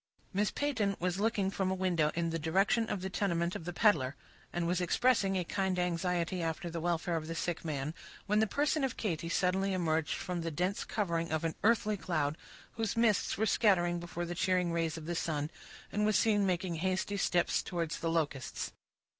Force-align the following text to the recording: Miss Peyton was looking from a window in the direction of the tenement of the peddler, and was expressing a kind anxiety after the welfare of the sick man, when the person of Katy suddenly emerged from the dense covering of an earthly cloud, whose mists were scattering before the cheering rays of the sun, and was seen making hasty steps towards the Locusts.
Miss 0.33 0.49
Peyton 0.49 0.95
was 0.99 1.19
looking 1.19 1.51
from 1.51 1.69
a 1.69 1.75
window 1.75 2.09
in 2.15 2.31
the 2.31 2.39
direction 2.39 2.89
of 2.89 3.01
the 3.01 3.09
tenement 3.11 3.55
of 3.55 3.65
the 3.65 3.71
peddler, 3.71 4.15
and 4.51 4.65
was 4.65 4.81
expressing 4.81 5.37
a 5.37 5.43
kind 5.43 5.77
anxiety 5.77 6.41
after 6.41 6.71
the 6.71 6.79
welfare 6.81 7.15
of 7.17 7.27
the 7.27 7.35
sick 7.35 7.63
man, 7.63 7.93
when 8.25 8.39
the 8.39 8.47
person 8.47 8.83
of 8.83 8.97
Katy 8.97 9.29
suddenly 9.29 9.73
emerged 9.73 10.15
from 10.15 10.41
the 10.41 10.49
dense 10.49 10.85
covering 10.85 11.31
of 11.31 11.43
an 11.43 11.53
earthly 11.63 11.97
cloud, 11.97 12.35
whose 12.77 12.97
mists 12.97 13.37
were 13.37 13.45
scattering 13.45 13.99
before 13.99 14.25
the 14.25 14.33
cheering 14.33 14.71
rays 14.71 14.97
of 14.97 15.05
the 15.05 15.13
sun, 15.13 15.51
and 15.91 16.03
was 16.03 16.17
seen 16.17 16.47
making 16.47 16.77
hasty 16.77 17.15
steps 17.15 17.61
towards 17.61 17.99
the 17.99 18.09
Locusts. 18.09 18.71